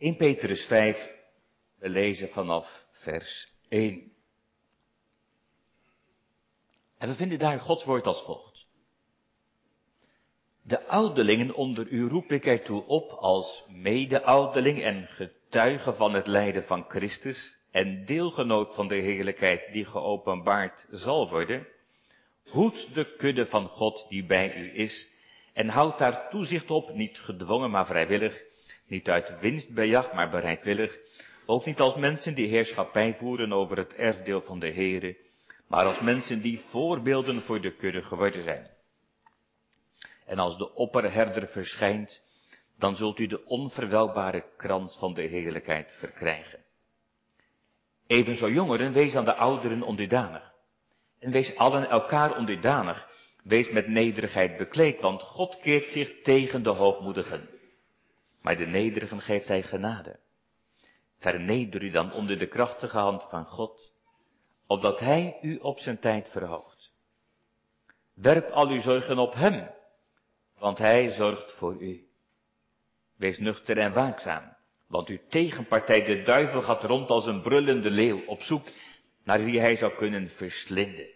[0.00, 1.10] 1 Petrus 5,
[1.78, 4.12] we lezen vanaf vers 1.
[6.98, 8.66] En we vinden daar Gods woord als volgt.
[10.62, 16.64] De ouderlingen onder u roep ik ertoe op als mede-ouderling en getuige van het lijden
[16.64, 21.66] van Christus en deelgenoot van de heerlijkheid die geopenbaard zal worden.
[22.50, 25.08] Hoed de kudde van God die bij u is
[25.52, 28.48] en houd daar toezicht op, niet gedwongen maar vrijwillig,
[28.90, 30.98] niet uit winstbejag maar bereidwillig,
[31.46, 35.16] ook niet als mensen die heerschappij voeren over het erfdeel van de Here,
[35.68, 38.70] maar als mensen die voorbeelden voor de kudde geworden zijn.
[40.26, 42.22] En als de opperherder verschijnt,
[42.78, 46.58] dan zult u de onverwelbare krans van de heerlijkheid verkrijgen.
[48.06, 50.52] Evenzo jongeren, wees aan de ouderen onderdanig.
[51.18, 53.08] En wees allen elkaar onderdanig.
[53.42, 57.59] Wees met nederigheid bekleed, want God keert zich tegen de hoogmoedigen.
[58.40, 60.18] Maar de nederigen geeft hij genade.
[61.18, 63.92] Verneder u dan onder de krachtige hand van God,
[64.66, 66.92] opdat hij u op zijn tijd verhoogt.
[68.14, 69.70] Werp al uw zorgen op hem,
[70.58, 72.08] want hij zorgt voor u.
[73.16, 78.24] Wees nuchter en waakzaam, want uw tegenpartij de duivel gaat rond als een brullende leeuw
[78.26, 78.66] op zoek
[79.24, 81.08] naar wie hij zou kunnen verslinden.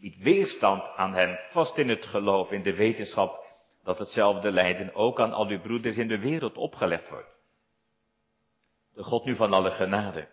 [0.00, 3.39] Bied weerstand aan hem, vast in het geloof, in de wetenschap
[3.82, 7.38] dat hetzelfde lijden ook aan al uw broeders in de wereld opgelegd wordt.
[8.94, 10.28] De God nu van alle genade,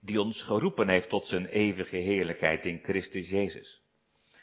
[0.00, 3.82] die ons geroepen heeft tot zijn eeuwige heerlijkheid in Christus Jezus.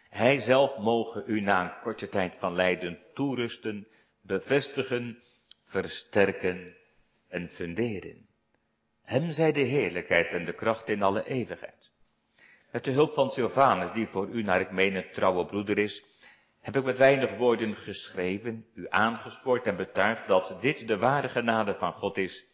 [0.09, 3.87] Hij zelf mogen u na een korte tijd van lijden toerusten,
[4.21, 5.23] bevestigen,
[5.65, 6.75] versterken
[7.27, 8.27] en funderen.
[9.03, 11.91] Hem zij de heerlijkheid en de kracht in alle eeuwigheid.
[12.71, 16.03] Met de hulp van Sylvanus, die voor u naar ik meen een trouwe broeder is,
[16.63, 21.75] heb ik met weinig woorden geschreven, u aangespoord en betuigd dat dit de ware genade
[21.75, 22.45] van God is,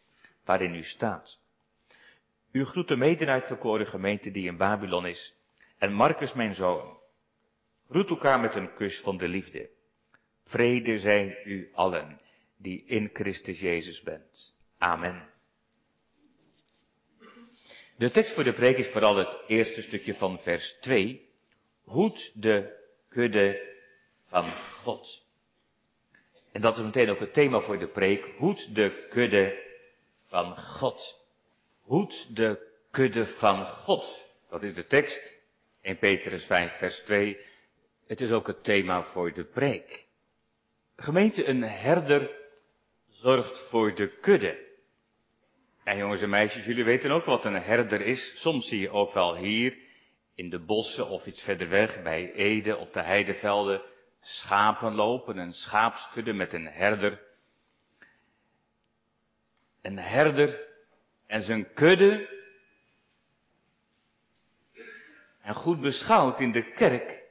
[0.44, 1.40] waarin u staat.
[2.52, 5.34] U groet de mede gemeente die in Babylon is,
[5.78, 6.98] en Marcus mijn zoon.
[7.88, 9.70] Groet elkaar met een kus van de liefde.
[10.44, 12.20] Vrede zij u allen,
[12.56, 14.54] die in Christus Jezus bent.
[14.78, 15.28] Amen.
[17.96, 21.28] De tekst voor de preek is vooral het eerste stukje van vers 2.
[21.84, 23.68] Hoed de kudde
[24.30, 24.46] van
[24.82, 25.22] God.
[26.52, 28.24] En dat is meteen ook het thema voor de preek.
[28.36, 29.62] Hoed de kudde
[30.26, 31.18] van God.
[31.80, 34.26] Hoed de kudde van God.
[34.48, 35.38] Dat is de tekst.
[35.82, 37.38] In Petrus 5 vers 2.
[38.06, 40.06] Het is ook het thema voor de preek.
[40.96, 42.30] Gemeente, een herder
[43.08, 44.68] zorgt voor de kudde.
[45.84, 48.32] En jongens en meisjes, jullie weten ook wat een herder is.
[48.36, 49.76] Soms zie je ook wel hier
[50.34, 53.82] in de bossen of iets verder weg bij Ede op de heidevelden
[54.20, 57.22] schapen lopen, een schaapskudde met een herder.
[59.82, 60.68] Een herder
[61.26, 62.38] en zijn kudde.
[65.42, 67.22] En goed beschouwd in de kerk,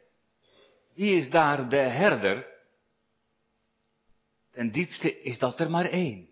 [0.93, 2.47] wie is daar de herder?
[4.51, 6.29] Ten diepste is dat er maar één.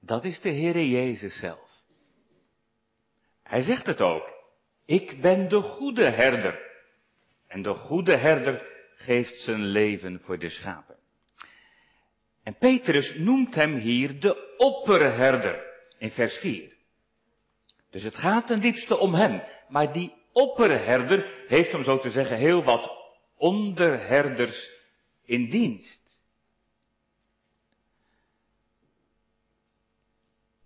[0.00, 1.82] Dat is de Heere Jezus zelf.
[3.42, 4.32] Hij zegt het ook.
[4.84, 6.63] Ik ben de goede herder.
[7.54, 8.66] En de goede herder
[8.96, 10.96] geeft zijn leven voor de schapen.
[12.42, 15.64] En Petrus noemt hem hier de opperherder
[15.98, 16.72] in vers 4.
[17.90, 19.42] Dus het gaat ten diepste om hem.
[19.68, 22.90] Maar die opperherder heeft om zo te zeggen heel wat
[23.36, 24.70] onderherders
[25.24, 26.02] in dienst.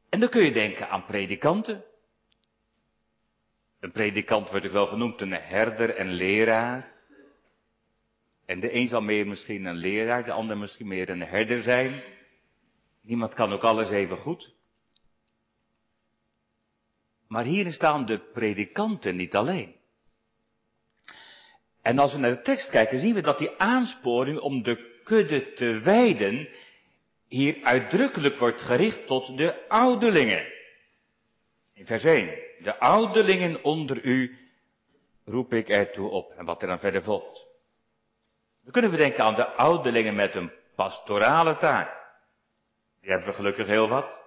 [0.09, 1.85] En dan kun je denken aan predikanten.
[3.81, 6.93] Een predikant wordt ook wel genoemd een herder en leraar.
[8.47, 12.03] En de een zal meer misschien een leraar, de ander misschien meer een herder zijn.
[13.01, 14.55] Niemand kan ook alles even goed.
[17.29, 19.75] Maar hier staan de predikanten niet alleen.
[21.83, 25.53] En als we naar de tekst kijken, zien we dat die aansporing om de kudde
[25.53, 26.49] te wijden
[27.29, 30.47] hier uitdrukkelijk wordt gericht tot de ouderlingen.
[31.75, 32.48] In vers 1.
[32.63, 34.39] De ouderlingen onder u
[35.25, 36.31] roep ik ertoe op.
[36.31, 37.47] En wat er dan verder volgt.
[38.63, 41.97] Dan kunnen we denken aan de ouderlingen met een pastorale taak.
[43.01, 44.19] Die hebben we gelukkig heel wat.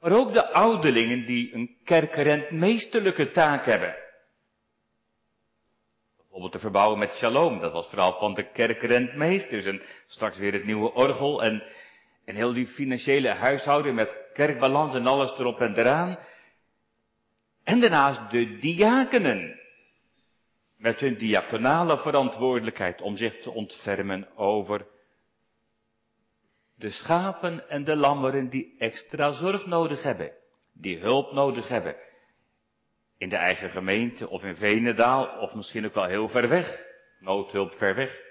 [0.00, 3.96] Maar ook de ouderlingen die een kerkrentmeesterlijke taak hebben.
[6.16, 7.60] Bijvoorbeeld te verbouwen met shalom.
[7.60, 9.64] Dat was vooral van de kerkrentmeesters.
[9.64, 11.42] En straks weer het nieuwe orgel.
[11.42, 11.62] En,
[12.24, 16.18] en heel die financiële huishouding met kerkbalans en alles erop en eraan.
[17.64, 19.60] En daarnaast de diakenen.
[20.76, 24.86] Met hun diaconale verantwoordelijkheid om zich te ontfermen over
[26.74, 30.32] de schapen en de lammeren die extra zorg nodig hebben,
[30.72, 31.96] die hulp nodig hebben.
[33.18, 36.82] In de eigen gemeente of in Venendaal of misschien ook wel heel ver weg.
[37.20, 38.21] Noodhulp ver weg.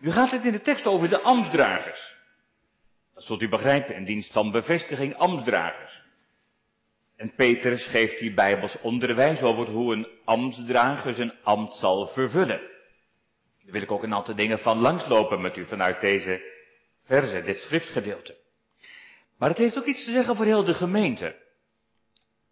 [0.00, 2.14] Nu gaat het in de tekst over de ambtsdragers.
[3.14, 6.02] Dat zult u begrijpen, in dienst van bevestiging ambtsdragers.
[7.16, 12.60] En Petrus geeft hier bijbels onderwijs over hoe een ambtsdrager zijn ambt zal vervullen.
[13.62, 16.40] Daar wil ik ook een aantal dingen van langslopen met u vanuit deze
[17.04, 18.36] verse, dit schriftgedeelte.
[19.38, 21.36] Maar het heeft ook iets te zeggen voor heel de gemeente.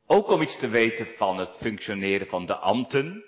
[0.06, 3.24] Ook om iets te weten van het functioneren van de ambten.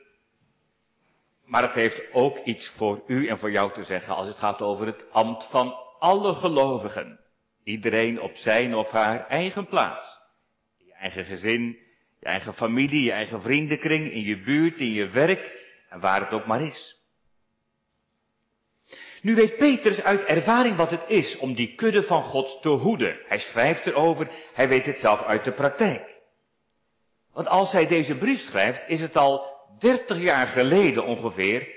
[1.50, 4.62] Maar het heeft ook iets voor u en voor jou te zeggen als het gaat
[4.62, 7.20] over het ambt van alle gelovigen.
[7.64, 10.18] Iedereen op zijn of haar eigen plaats.
[10.78, 11.78] In je eigen gezin,
[12.20, 16.32] je eigen familie, je eigen vriendenkring, in je buurt, in je werk en waar het
[16.32, 16.98] ook maar is.
[19.22, 23.18] Nu weet Petrus uit ervaring wat het is om die kudde van God te hoeden.
[23.26, 26.18] Hij schrijft erover, hij weet het zelf uit de praktijk.
[27.32, 31.68] Want als hij deze brief schrijft, is het al dertig jaar geleden ongeveer,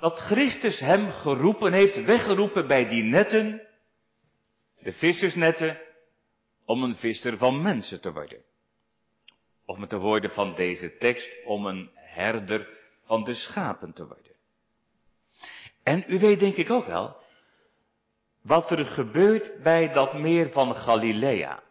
[0.00, 3.66] dat Christus hem geroepen heeft, weggeroepen bij die netten,
[4.78, 5.80] de vissersnetten,
[6.64, 8.44] om een visser van mensen te worden.
[9.64, 12.68] Of met de woorden van deze tekst, om een herder
[13.04, 14.34] van de schapen te worden.
[15.82, 17.16] En u weet denk ik ook wel,
[18.42, 21.62] wat er gebeurt bij dat meer van Galilea.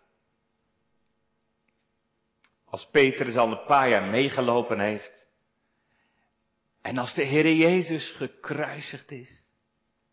[2.65, 5.24] Als Petrus al een paar jaar meegelopen heeft.
[6.85, 9.47] En als de Heer Jezus gekruisigd is,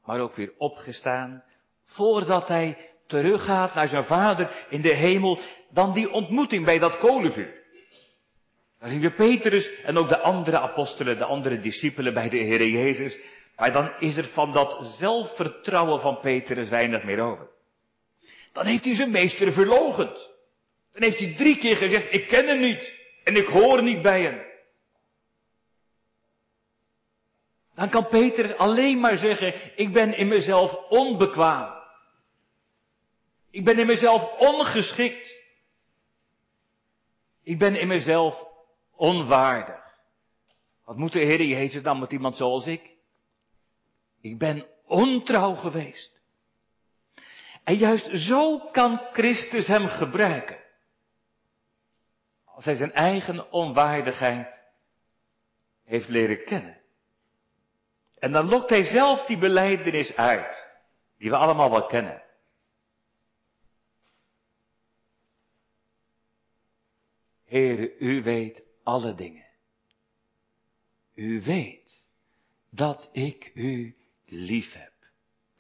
[0.05, 1.45] maar ook weer opgestaan,
[1.85, 2.77] voordat hij
[3.07, 5.41] teruggaat naar zijn vader in de hemel,
[5.71, 7.63] dan die ontmoeting bij dat kolenvuur.
[8.79, 12.67] Dan zien we Petrus en ook de andere apostelen, de andere discipelen bij de Heer
[12.69, 13.21] Jezus.
[13.57, 17.49] Maar dan is er van dat zelfvertrouwen van Petrus weinig meer over.
[18.53, 20.31] Dan heeft hij zijn meester verlogend.
[20.93, 22.95] Dan heeft hij drie keer gezegd, ik ken hem niet.
[23.25, 24.52] En ik hoor niet bij hem.
[27.75, 31.81] Dan kan Petrus alleen maar zeggen, ik ben in mezelf onbekwaam.
[33.51, 35.41] Ik ben in mezelf ongeschikt.
[37.43, 38.47] Ik ben in mezelf
[38.97, 39.83] onwaardig.
[40.85, 42.91] Wat moet de Heer Jezus dan met iemand zoals ik?
[44.21, 46.21] Ik ben ontrouw geweest.
[47.65, 50.59] En juist zo kan Christus hem gebruiken.
[52.45, 54.63] Als hij zijn eigen onwaardigheid
[55.85, 56.82] heeft leren kennen.
[58.23, 60.69] En dan lokt hij zelf die beleidenis uit,
[61.19, 62.23] die we allemaal wel kennen.
[67.45, 69.47] Heere, u weet alle dingen.
[71.15, 72.07] U weet
[72.71, 73.97] dat ik u
[74.27, 74.93] lief heb.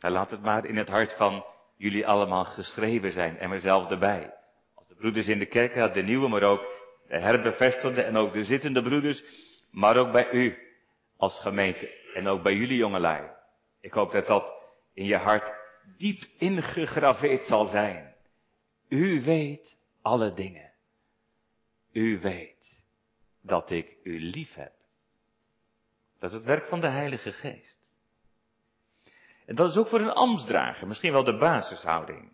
[0.00, 1.44] Nou, laat het maar in het hart van
[1.76, 4.35] jullie allemaal geschreven zijn en mezelf erbij.
[4.75, 6.62] Als de broeders in de kerk, de nieuwe, maar ook
[7.09, 9.25] de herbevestigde en ook de zittende broeders,
[9.70, 10.70] maar ook bij u
[11.22, 13.30] als gemeente en ook bij jullie jongelui.
[13.80, 14.44] Ik hoop dat dat
[14.94, 15.52] in je hart
[15.96, 18.14] diep ingegraveerd zal zijn.
[18.88, 20.72] U weet alle dingen.
[21.92, 22.82] U weet
[23.42, 24.72] dat ik u lief heb.
[26.19, 27.78] Dat is het werk van de Heilige Geest.
[29.46, 32.32] En dat is ook voor een ambtsdrager misschien wel de basishouding.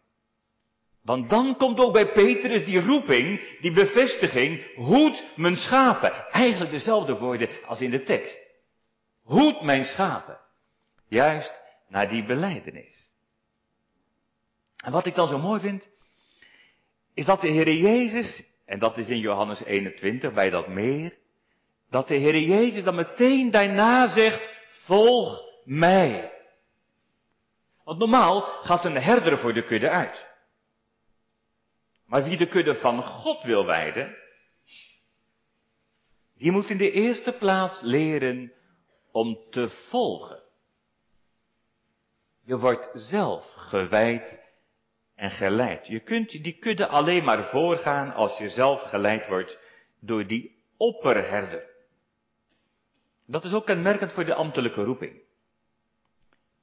[1.03, 6.31] Want dan komt ook bij Petrus die roeping, die bevestiging, hoed mijn schapen.
[6.31, 8.48] Eigenlijk dezelfde woorden als in de tekst.
[9.29, 10.39] Hoed mijn schapen.
[11.09, 11.53] Juist
[11.89, 13.13] naar die beleidenis.
[14.77, 15.89] En wat ik dan zo mooi vind,
[17.15, 21.19] is dat de Heer Jezus, en dat is in Johannes 21 bij dat meer,
[21.91, 26.33] dat de Heer Jezus dan meteen daarna zegt, volg mij.
[27.85, 30.27] Want normaal gaat een herder voor de kudde uit.
[32.07, 34.17] Maar wie de kudde van God wil wijden,
[36.37, 38.53] die moet in de eerste plaats leren
[39.13, 40.43] om te volgen.
[42.45, 44.41] Je wordt zelf gewijd
[45.15, 45.87] en geleid.
[45.87, 49.59] Je kunt die kudde alleen maar voorgaan als je zelf geleid wordt
[50.01, 51.77] door die opperherder.
[53.27, 55.21] Dat is ook kenmerkend voor de ambtelijke roeping.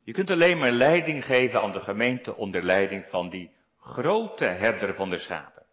[0.03, 4.95] Je kunt alleen maar leiding geven aan de gemeente onder leiding van die grote herder
[4.95, 5.65] van de schapen.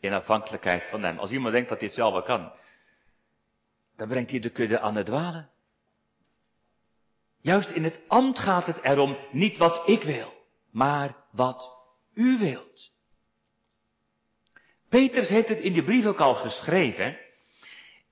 [0.00, 1.18] In afhankelijkheid van hem.
[1.18, 2.52] Als iemand denkt dat het zelf wel kan,
[3.96, 5.50] dan brengt hij de kudde aan het dwalen.
[7.40, 10.32] Juist in het ambt gaat het erom niet wat ik wil,
[10.70, 11.76] maar wat
[12.14, 12.90] u wilt.
[14.88, 17.18] Peters heeft het in die brief ook al geschreven.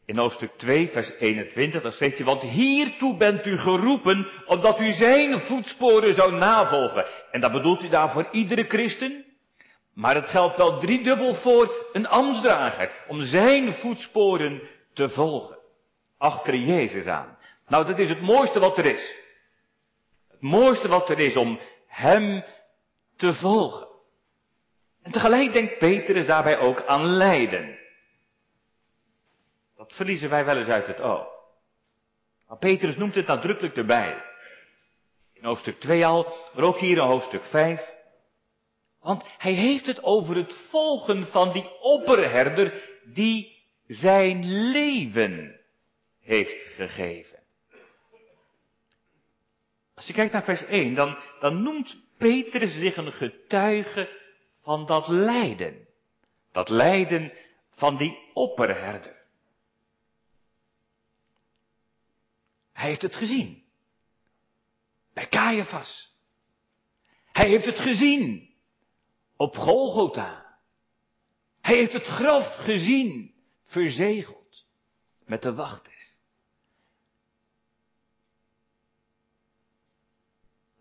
[0.05, 4.93] In hoofdstuk 2, vers 21, dan zegt je, want hiertoe bent u geroepen, omdat u
[4.93, 7.07] zijn voetsporen zou navolgen.
[7.31, 9.25] En dat bedoelt u daar voor iedere christen?
[9.95, 15.59] Maar het geldt wel driedubbel voor een ambtsdrager, om zijn voetsporen te volgen.
[16.19, 17.36] Achter Jezus aan.
[17.67, 19.15] Nou, dat is het mooiste wat er is.
[20.29, 22.45] Het mooiste wat er is om hem
[23.17, 23.89] te volgen.
[25.03, 27.79] En tegelijk denkt Petrus daarbij ook aan lijden.
[29.77, 31.27] Dat verliezen wij wel eens uit het oog.
[32.49, 34.23] Maar Petrus noemt het nadrukkelijk erbij.
[35.33, 37.95] In hoofdstuk 2 al, maar ook hier in hoofdstuk 5.
[39.01, 45.61] Want hij heeft het over het volgen van die opperherder die zijn leven
[46.21, 47.46] heeft gegeven.
[49.97, 54.21] Als je kijkt naar vers 1, dan, dan noemt Petrus zich een getuige
[54.63, 55.89] van dat lijden.
[56.53, 57.33] Dat lijden
[57.71, 59.25] van die opperherder.
[62.73, 63.65] Hij heeft het gezien.
[65.13, 66.15] Bij Caiaphas.
[67.33, 68.55] Hij heeft het gezien.
[69.37, 70.59] Op Golgotha.
[71.61, 73.35] Hij heeft het graf gezien.
[73.67, 74.67] Verzegeld.
[75.25, 75.96] Met de wachters.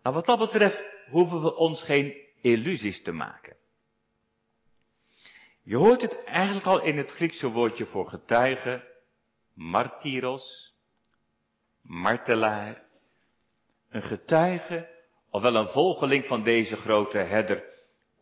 [0.06, 3.56] Nou, wat dat betreft hoeven we ons geen illusies te maken.
[5.62, 8.84] Je hoort het eigenlijk al in het Griekse woordje voor getuige,
[9.54, 10.74] martyros,
[11.82, 12.82] martelaar.
[13.88, 14.88] Een getuige,
[15.30, 17.64] ofwel een volgeling van deze grote herder,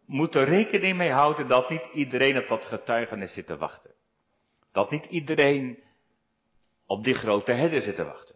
[0.06, 3.94] moet er rekening mee houden dat niet iedereen op dat getuigenis zit te wachten.
[4.72, 5.82] Dat niet iedereen
[6.86, 8.33] op die grote herder zit te wachten.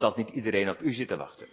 [0.00, 1.48] Dat niet iedereen op u zit te wachten.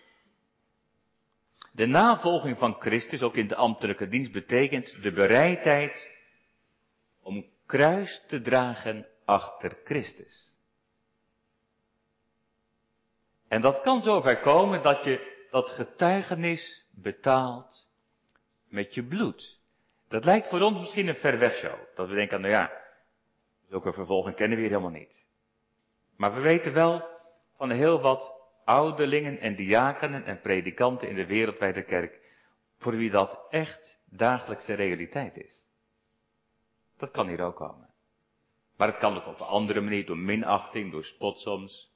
[1.72, 6.10] De navolging van Christus, ook in de ambtelijke dienst, betekent de bereidheid
[7.22, 10.56] om kruis te dragen achter Christus.
[13.48, 17.88] En dat kan zover komen dat je dat getuigenis betaalt
[18.68, 19.60] met je bloed.
[20.08, 21.78] Dat lijkt voor ons misschien een ver weg zo.
[21.96, 22.72] Dat we denken, nou ja,
[23.70, 25.26] zulke vervolging kennen we hier helemaal niet.
[26.16, 27.16] Maar we weten wel
[27.56, 28.37] van heel wat
[28.68, 32.20] ouderlingen en diakenen en predikanten in de wereldwijde kerk,
[32.78, 35.66] voor wie dat echt dagelijkse realiteit is.
[36.98, 37.90] Dat kan hier ook komen.
[38.78, 41.92] Maar het kan ook op een andere manier, door minachting, door spot soms.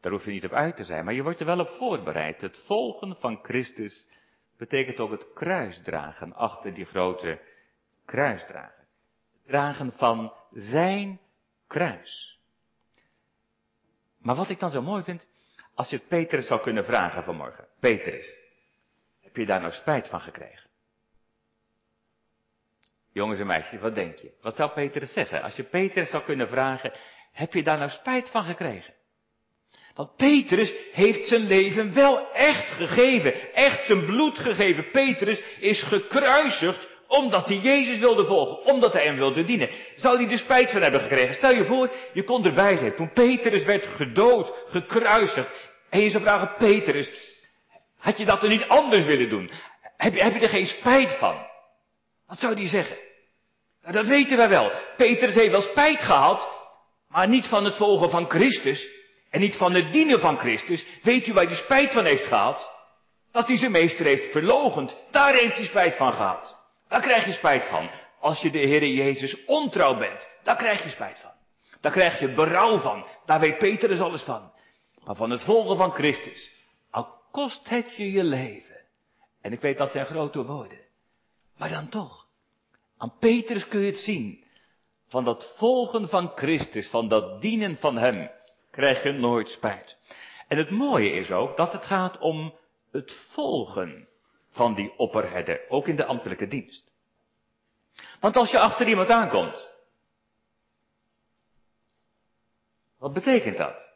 [0.00, 2.40] Daar hoef je niet op uit te zijn, maar je wordt er wel op voorbereid.
[2.40, 4.08] Het volgen van Christus
[4.56, 7.40] betekent ook het kruisdragen achter die grote
[8.04, 8.86] kruisdrager.
[9.32, 11.20] Het dragen van zijn
[11.66, 12.37] kruis.
[14.18, 15.26] Maar wat ik dan zo mooi vind,
[15.74, 17.68] als je Petrus zou kunnen vragen vanmorgen.
[17.80, 18.34] Petrus,
[19.20, 20.68] heb je daar nou spijt van gekregen?
[23.12, 24.32] Jongens en meisjes, wat denk je?
[24.40, 25.42] Wat zou Petrus zeggen?
[25.42, 26.92] Als je Petrus zou kunnen vragen,
[27.32, 28.94] heb je daar nou spijt van gekregen?
[29.94, 34.90] Want Petrus heeft zijn leven wel echt gegeven, echt zijn bloed gegeven.
[34.90, 39.70] Petrus is gekruisigd omdat hij Jezus wilde volgen, omdat hij hem wilde dienen.
[39.96, 41.34] Zou hij er spijt van hebben gekregen?
[41.34, 45.50] Stel je voor, je kon erbij zijn toen Petrus werd gedood, gekruisigd.
[45.90, 47.10] En je zou vragen, Petrus,
[47.98, 49.50] had je dat er niet anders willen doen?
[49.96, 51.46] Heb je, heb je er geen spijt van?
[52.26, 52.96] Wat zou die zeggen?
[53.82, 54.72] Nou, dat weten wij wel.
[54.96, 56.48] Petrus heeft wel spijt gehad,
[57.08, 58.88] maar niet van het volgen van Christus.
[59.30, 60.84] En niet van het dienen van Christus.
[61.02, 62.70] Weet u waar hij spijt van heeft gehad?
[63.32, 64.96] Dat hij zijn meester heeft verlogend.
[65.10, 66.57] Daar heeft hij spijt van gehad.
[66.88, 67.90] Daar krijg je spijt van.
[68.20, 71.32] Als je de Heer Jezus ontrouw bent, daar krijg je spijt van.
[71.80, 73.06] Daar krijg je berouw van.
[73.24, 74.52] Daar weet Peter dus alles van.
[75.04, 76.52] Maar van het volgen van Christus,
[76.90, 78.80] al kost het je je leven.
[79.40, 80.80] En ik weet dat zijn grote woorden.
[81.56, 82.26] Maar dan toch,
[82.96, 84.44] aan Petrus kun je het zien.
[85.08, 88.30] Van dat volgen van Christus, van dat dienen van Hem,
[88.70, 89.98] krijg je nooit spijt.
[90.48, 92.54] En het mooie is ook dat het gaat om
[92.90, 94.07] het volgen
[94.58, 96.90] van die opperherder, ook in de ambtelijke dienst.
[98.20, 99.68] Want als je achter iemand aankomt,
[102.98, 103.92] wat betekent dat?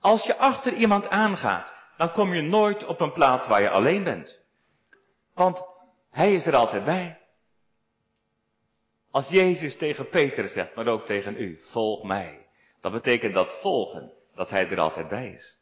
[0.00, 4.04] Als je achter iemand aangaat, dan kom je nooit op een plaats waar je alleen
[4.04, 4.40] bent.
[5.34, 5.62] Want
[6.10, 7.20] hij is er altijd bij.
[9.10, 12.46] Als Jezus tegen Peter zegt, maar ook tegen u, volg mij.
[12.80, 15.58] Dan betekent dat volgen, dat hij er altijd bij is.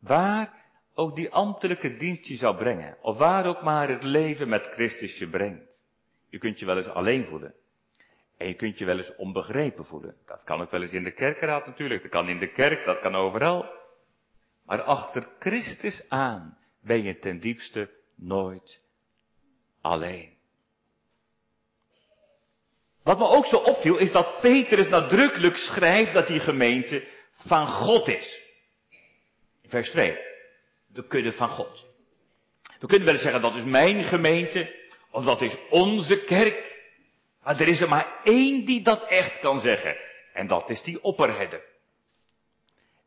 [0.00, 0.67] Waar
[0.98, 5.18] ook die ambtelijke dienst je zou brengen, of waar ook maar het leven met Christus
[5.18, 5.66] je brengt.
[6.30, 7.54] Je kunt je wel eens alleen voelen.
[8.36, 10.16] En je kunt je wel eens onbegrepen voelen.
[10.26, 13.00] Dat kan ook wel eens in de kerkraad natuurlijk, dat kan in de kerk, dat
[13.00, 13.66] kan overal.
[14.64, 18.82] Maar achter Christus aan ben je ten diepste nooit
[19.80, 20.36] alleen.
[23.02, 28.08] Wat me ook zo opviel is dat Petrus nadrukkelijk schrijft dat die gemeente van God
[28.08, 28.40] is.
[29.66, 30.27] Vers 2.
[30.92, 31.86] De kudde van God.
[32.80, 34.76] We kunnen wel zeggen dat is mijn gemeente
[35.10, 36.76] of dat is onze kerk.
[37.42, 39.96] Maar er is er maar één die dat echt kan zeggen.
[40.32, 41.62] En dat is die opperherder.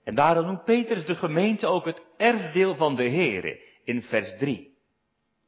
[0.03, 4.77] En daarom noemt Petrus de gemeente ook het erfdeel van de Here in vers 3.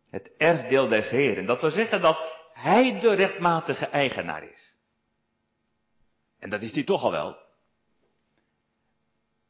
[0.09, 1.45] Het erfdeel des Heren.
[1.45, 4.75] Dat wil zeggen dat hij de rechtmatige eigenaar is.
[6.39, 7.37] En dat is hij toch al wel.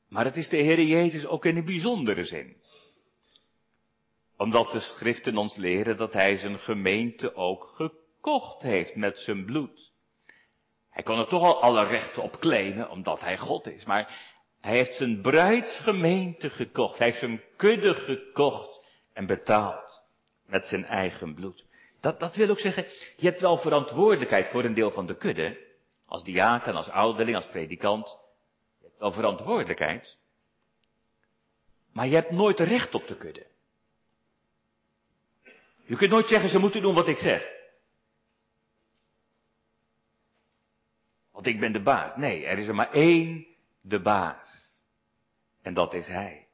[0.09, 2.61] Maar het is de Heer Jezus ook in een bijzondere zin.
[4.37, 9.91] Omdat de schriften ons leren dat hij zijn gemeente ook gekocht heeft met zijn bloed.
[10.89, 13.85] Hij kon er toch al alle rechten op claimen, omdat hij God is.
[13.85, 16.97] Maar hij heeft zijn bruidsgemeente gekocht.
[16.97, 20.01] Hij heeft zijn kudde gekocht en betaald
[20.45, 21.65] met zijn eigen bloed.
[22.01, 22.85] Dat, dat wil ook zeggen,
[23.17, 25.71] je hebt wel verantwoordelijkheid voor een deel van de kudde.
[26.05, 28.17] Als diaken, als ouderling, als predikant.
[28.79, 30.17] Je hebt wel verantwoordelijkheid.
[31.93, 33.45] Maar je hebt nooit recht op de kudde.
[35.83, 37.51] Je kunt nooit zeggen, ze moeten doen wat ik zeg.
[41.31, 42.15] Want ik ben de baas.
[42.15, 43.47] Nee, er is er maar één
[43.81, 44.79] de baas.
[45.61, 46.47] En dat is Hij.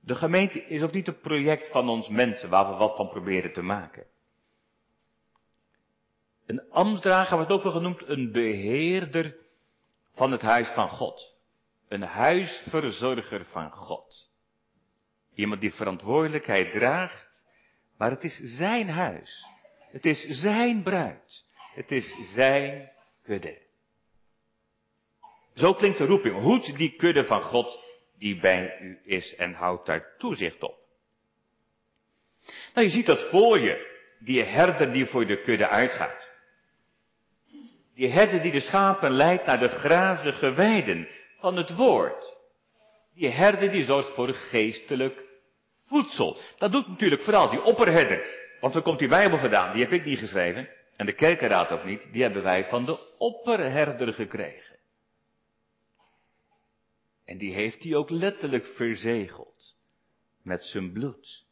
[0.00, 3.52] De gemeente is ook niet een project van ons mensen waar we wat van proberen
[3.52, 4.06] te maken.
[6.46, 9.36] Een ambtsdrager wordt ook wel genoemd een beheerder
[10.12, 11.36] van het huis van God.
[11.88, 14.30] Een huisverzorger van God.
[15.34, 17.27] Iemand die verantwoordelijkheid draagt,
[17.98, 19.46] maar het is zijn huis.
[19.90, 21.44] Het is zijn bruid.
[21.74, 22.90] Het is zijn
[23.22, 23.58] kudde.
[25.54, 26.40] Zo klinkt de roeping.
[26.40, 27.80] Hoed die kudde van God
[28.18, 30.76] die bij u is en houdt daar toezicht op.
[32.74, 33.96] Nou, je ziet dat voor je.
[34.20, 36.30] Die herder die voor de kudde uitgaat.
[37.94, 42.36] Die herder die de schapen leidt naar de grazige weiden van het woord.
[43.14, 45.27] Die herder die zorgt voor geestelijk
[45.88, 46.38] voedsel.
[46.58, 48.36] Dat doet natuurlijk vooral die opperherder.
[48.60, 49.72] Want waar komt die Bijbel vandaan?
[49.72, 50.68] Die heb ik niet geschreven.
[50.96, 52.12] En de kerkenraad ook niet.
[52.12, 54.76] Die hebben wij van de opperherder gekregen.
[57.24, 59.76] En die heeft hij ook letterlijk verzegeld.
[60.42, 61.46] Met zijn bloed.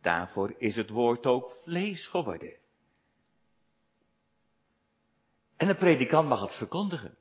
[0.00, 2.56] Daarvoor is het woord ook vlees geworden.
[5.56, 7.18] En de predikant mag het verkondigen.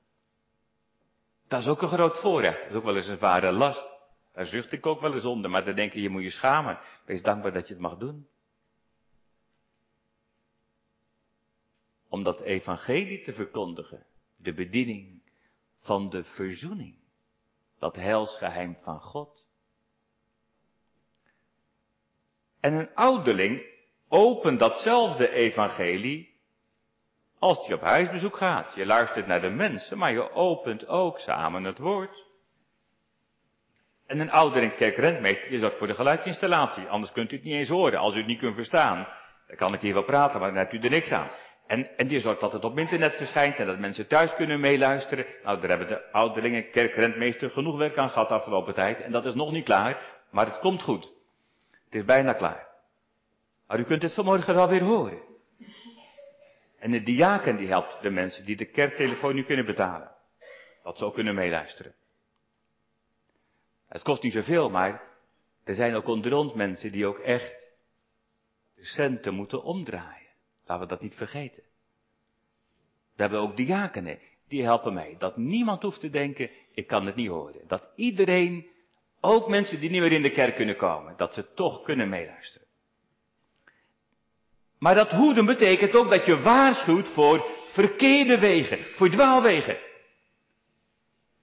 [1.47, 2.59] Dat is ook een groot voorrecht.
[2.59, 3.98] Dat is ook wel eens een zware last.
[4.39, 6.79] Daar zucht ik ook wel eens onder, maar dan denk je, je moet je schamen.
[7.05, 8.27] Wees dankbaar dat je het mag doen.
[12.09, 14.05] Om dat evangelie te verkondigen.
[14.37, 15.21] De bediening
[15.79, 16.95] van de verzoening.
[17.79, 19.45] Dat heilsgeheim van God.
[22.59, 23.65] En een ouderling
[24.07, 26.39] opent datzelfde evangelie
[27.39, 28.75] als hij op huisbezoek gaat.
[28.75, 32.28] Je luistert naar de mensen, maar je opent ook samen het woord.
[34.09, 36.87] En een ouderling kerkrentmeester, je zorgt voor de geluidsinstallatie.
[36.87, 37.99] Anders kunt u het niet eens horen.
[37.99, 39.07] Als u het niet kunt verstaan,
[39.47, 41.27] dan kan ik hier wel praten, maar dan hebt u er niks aan.
[41.67, 45.25] En, en die zorgt dat het op internet verschijnt en dat mensen thuis kunnen meeluisteren.
[45.43, 49.01] Nou, daar hebben de ouderlingen, kerkrentmeester genoeg werk aan gehad afgelopen tijd.
[49.01, 51.03] En dat is nog niet klaar, maar het komt goed.
[51.71, 52.67] Het is bijna klaar.
[53.67, 55.19] Maar u kunt het vanmorgen wel weer horen.
[56.79, 60.11] En de diaken die helpt de mensen die de kerktelefoon nu kunnen betalen.
[60.83, 61.93] Dat ze ook kunnen meeluisteren.
[63.89, 65.03] Het kost niet zoveel, maar
[65.63, 67.71] er zijn ook onder mensen die ook echt
[68.75, 70.27] de centen moeten omdraaien.
[70.65, 71.63] Laten we dat niet vergeten.
[73.15, 75.15] We hebben ook diakenen, die helpen mij.
[75.17, 77.67] Dat niemand hoeft te denken, ik kan het niet horen.
[77.67, 78.67] Dat iedereen,
[79.21, 82.67] ook mensen die niet meer in de kerk kunnen komen, dat ze toch kunnen meeluisteren.
[84.77, 89.77] Maar dat hoeden betekent ook dat je waarschuwt voor verkeerde wegen, voor dwaalwegen.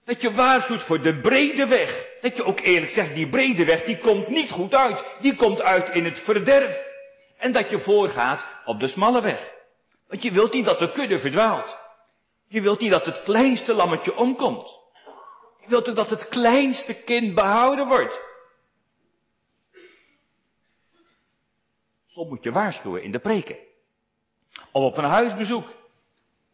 [0.07, 2.09] Dat je waarschuwt voor de brede weg.
[2.21, 5.05] Dat je ook eerlijk zegt, die brede weg, die komt niet goed uit.
[5.21, 6.85] Die komt uit in het verderf.
[7.39, 9.53] En dat je voorgaat op de smalle weg.
[10.09, 11.79] Want je wilt niet dat de kudde verdwaalt.
[12.49, 14.79] Je wilt niet dat het kleinste lammetje omkomt.
[15.61, 18.21] Je wilt ook dat het kleinste kind behouden wordt.
[22.07, 23.57] Soms moet je waarschuwen in de preken.
[24.73, 25.69] Of op een huisbezoek.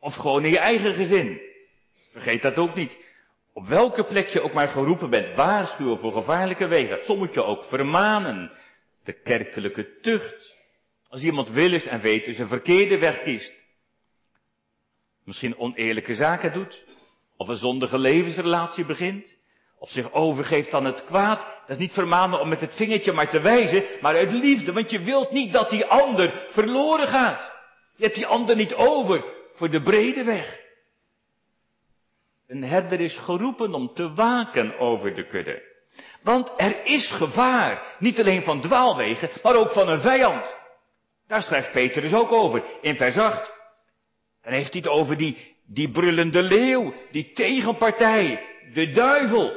[0.01, 1.41] Of gewoon in je eigen gezin.
[2.13, 3.11] Vergeet dat ook niet.
[3.53, 7.05] Op welke plek je ook maar geroepen bent, waarschuwen voor gevaarlijke wegen.
[7.05, 8.53] Soms moet je ook vermanen.
[9.05, 10.57] De kerkelijke tucht.
[11.09, 13.55] Als iemand wil is en weet dus een verkeerde weg kiest.
[15.25, 16.85] Misschien oneerlijke zaken doet.
[17.37, 19.37] Of een zondige levensrelatie begint.
[19.79, 21.41] Of zich overgeeft aan het kwaad.
[21.41, 23.85] Dat is niet vermanen om met het vingertje maar te wijzen.
[24.01, 24.73] Maar uit liefde.
[24.73, 27.53] Want je wilt niet dat die ander verloren gaat.
[27.97, 30.62] Je hebt die ander niet over voor de brede weg.
[32.53, 35.63] Een herder is geroepen om te waken over de kudde.
[36.23, 40.57] Want er is gevaar, niet alleen van dwaalwegen, maar ook van een vijand.
[41.27, 43.53] Daar schrijft Petrus ook over, in vers 8.
[44.43, 49.53] Dan heeft hij het over die, die brullende leeuw, die tegenpartij, de duivel.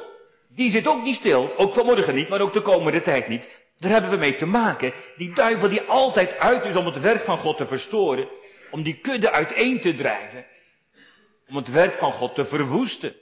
[0.49, 3.49] Die zit ook niet stil, ook vanmorgen niet, maar ook de komende tijd niet.
[3.79, 4.93] Daar hebben we mee te maken.
[5.17, 8.29] Die duivel die altijd uit is om het werk van God te verstoren,
[8.71, 10.45] om die kudde uiteen te drijven,
[11.47, 13.15] om het werk van God te verwoesten.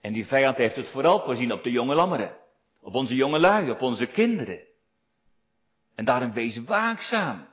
[0.00, 2.36] En die vijand heeft het vooral voorzien op de jonge lammeren,
[2.80, 4.60] op onze jonge lui, op onze kinderen.
[5.94, 7.48] En daarom wees waakzaam.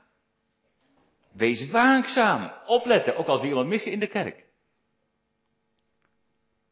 [1.32, 2.52] Wees waakzaam.
[2.66, 4.44] Opletten, ook als we iemand missen in de kerk.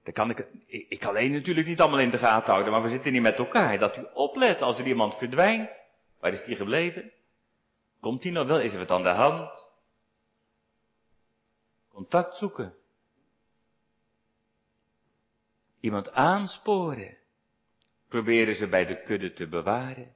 [0.02, 0.46] Dan kan ik,
[0.88, 3.78] ik, alleen natuurlijk niet allemaal in de gaten houden, maar we zitten niet met elkaar.
[3.78, 5.70] Dat u oplet als er iemand verdwijnt.
[6.20, 7.12] Waar is die gebleven?
[8.00, 8.60] Komt die nog wel?
[8.60, 9.63] Is er wat aan de hand?
[11.94, 12.74] Contact zoeken.
[15.80, 17.16] Iemand aansporen.
[18.08, 20.14] Proberen ze bij de kudde te bewaren.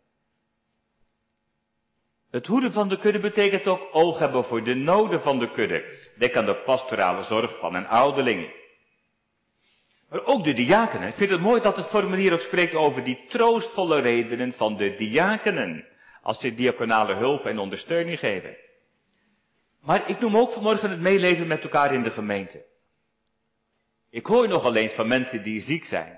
[2.31, 6.11] Het hoeden van de kudde betekent ook oog hebben voor de noden van de kudde.
[6.19, 8.55] Denk aan de pastorale zorg van een ouderling.
[10.09, 11.09] Maar ook de diakenen.
[11.09, 14.95] Ik vind het mooi dat het formulier ook spreekt over die troostvolle redenen van de
[14.95, 15.87] diakenen.
[16.23, 18.57] Als ze diaconale hulp en ondersteuning geven.
[19.81, 22.65] Maar ik noem ook vanmorgen het meeleven met elkaar in de gemeente.
[24.11, 26.13] Ik hoor nogal eens van mensen die ziek zijn.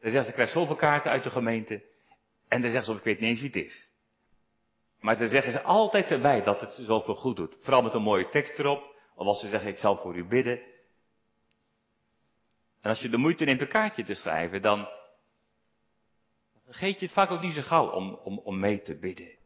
[0.00, 1.82] Dan zeggen ze, ik krijg zoveel kaarten uit de gemeente.
[2.48, 3.88] En dan zeggen ze, ik weet niet eens wie het is.
[5.00, 7.56] Maar dan zeggen ze altijd erbij dat het zoveel goed doet.
[7.60, 8.94] Vooral met een mooie tekst erop.
[9.14, 10.60] Of als ze zeggen, ik zal voor u bidden.
[12.80, 14.88] En als je de moeite neemt een kaartje te schrijven, dan
[16.64, 19.42] vergeet je het vaak ook niet zo gauw om, om, om mee te bidden.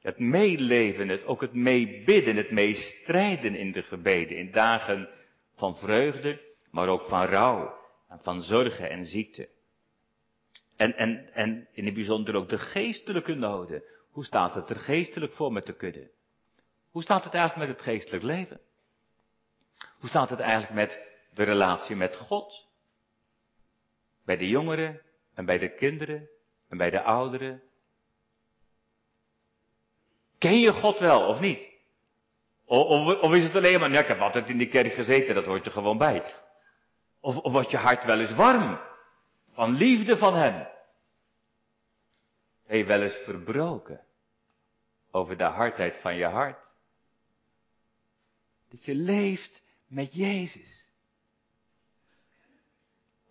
[0.00, 5.08] Het meeleven, het, ook het meebidden, het meestrijden in de gebeden, in dagen
[5.54, 9.48] van vreugde, maar ook van rouw en van zorgen en ziekte.
[10.76, 13.82] En, en, en in het bijzonder ook de geestelijke noden.
[14.10, 16.10] Hoe staat het er geestelijk voor met de kudde?
[16.90, 18.60] Hoe staat het eigenlijk met het geestelijk leven?
[19.98, 21.00] Hoe staat het eigenlijk met
[21.34, 22.68] de relatie met God?
[24.24, 25.00] Bij de jongeren
[25.34, 26.28] en bij de kinderen
[26.68, 27.62] en bij de ouderen.
[30.40, 31.68] Ken je God wel of niet?
[32.64, 35.44] Of, of, is het alleen maar, ja, ik heb altijd in de kerk gezeten, dat
[35.44, 36.34] hoort er gewoon bij.
[37.20, 38.80] Of, of wordt je hart wel eens warm
[39.52, 40.68] van liefde van Hem?
[42.66, 44.00] Ben je wel eens verbroken
[45.10, 46.74] over de hardheid van je hart?
[48.70, 50.88] Dat je leeft met Jezus.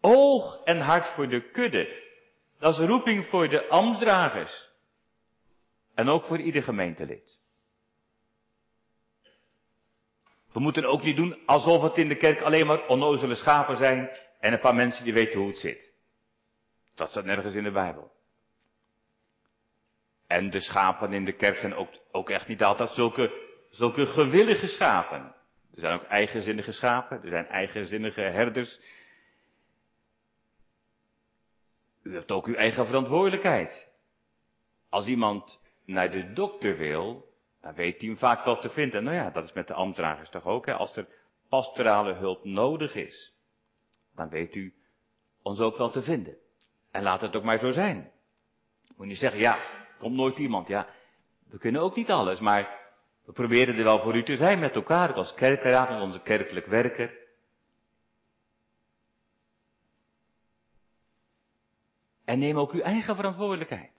[0.01, 2.03] Oog en hart voor de kudde.
[2.59, 4.68] Dat is roeping voor de ambtsdragers.
[5.99, 7.39] En ook voor ieder gemeentelid.
[10.51, 14.09] We moeten ook niet doen alsof het in de kerk alleen maar onnozele schapen zijn
[14.39, 15.91] en een paar mensen die weten hoe het zit.
[16.95, 18.11] Dat staat nergens in de Bijbel.
[20.27, 23.31] En de schapen in de kerk zijn ook, ook echt niet altijd zulke,
[23.69, 25.35] zulke gewillige schapen.
[25.73, 28.79] Er zijn ook eigenzinnige schapen, er zijn eigenzinnige herders.
[32.03, 33.87] U hebt ook uw eigen verantwoordelijkheid.
[34.89, 39.03] Als iemand naar de dokter wil, dan weet hij hem vaak wel te vinden.
[39.03, 40.65] Nou ja, dat is met de ambtdragers toch ook.
[40.65, 40.73] Hè?
[40.73, 41.07] Als er
[41.49, 43.33] pastorale hulp nodig is,
[44.15, 44.73] dan weet u
[45.41, 46.37] ons ook wel te vinden.
[46.91, 48.11] En laat het ook maar zo zijn.
[48.97, 49.57] Moet je zeggen, ja,
[49.99, 50.67] komt nooit iemand.
[50.67, 50.87] Ja,
[51.49, 52.79] we kunnen ook niet alles, maar
[53.25, 56.65] we proberen er wel voor u te zijn met elkaar, als kerkraad, met onze kerkelijk
[56.65, 57.17] werker.
[62.25, 63.91] En neem ook uw eigen verantwoordelijkheid.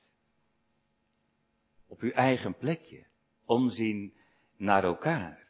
[1.91, 3.07] Op uw eigen plekje.
[3.47, 4.15] Omzien
[4.57, 5.49] naar elkaar.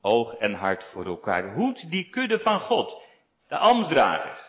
[0.00, 1.54] Oog en hart voor elkaar.
[1.54, 3.02] Hoed die kudde van God.
[3.48, 4.42] De ambtsdragers.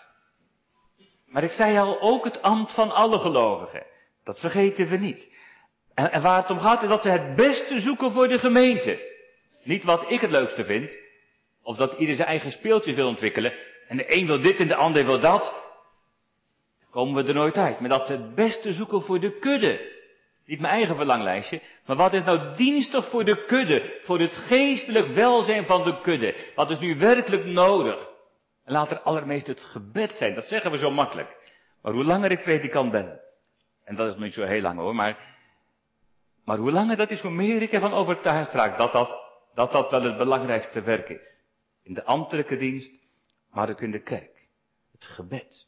[1.25, 3.85] Maar ik zei al, ook het ambt van alle gelovigen.
[4.23, 5.35] Dat vergeten we niet.
[5.93, 9.09] En, waar het om gaat is dat we het beste zoeken voor de gemeente.
[9.63, 10.97] Niet wat ik het leukste vind.
[11.63, 13.53] Of dat ieder zijn eigen speeltje wil ontwikkelen.
[13.87, 15.53] En de een wil dit en de ander wil dat.
[16.89, 17.79] Komen we er nooit uit.
[17.79, 19.99] Maar dat we het beste zoeken voor de kudde.
[20.45, 21.61] Niet mijn eigen verlanglijstje.
[21.85, 23.99] Maar wat is nou dienstig voor de kudde?
[24.01, 26.35] Voor het geestelijk welzijn van de kudde.
[26.55, 28.09] Wat is nu werkelijk nodig?
[28.65, 30.33] En laat er allermeest het gebed zijn.
[30.33, 31.37] Dat zeggen we zo makkelijk.
[31.81, 33.19] Maar hoe langer ik predikant ben.
[33.83, 34.95] En dat is nog niet zo heel lang hoor.
[34.95, 35.35] Maar,
[36.45, 39.21] maar hoe langer dat is, hoe meer ik ervan overtuigd raak dat dat,
[39.53, 41.39] dat dat wel het belangrijkste werk is.
[41.83, 42.91] In de ambtelijke dienst,
[43.51, 44.47] maar ook in de kerk.
[44.91, 45.67] Het gebed.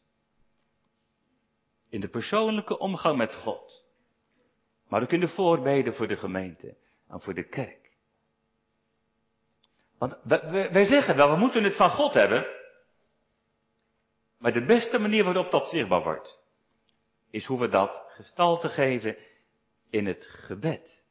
[1.89, 3.82] In de persoonlijke omgang met God.
[4.93, 6.77] Maar we kunnen voorbeden voor de gemeente
[7.07, 7.91] en voor de kerk.
[9.97, 10.17] Want
[10.71, 12.45] wij zeggen wel, we moeten het van God hebben.
[14.37, 16.43] Maar de beste manier waarop dat zichtbaar wordt,
[17.29, 19.17] is hoe we dat gestalte geven
[19.89, 21.03] in het gebed.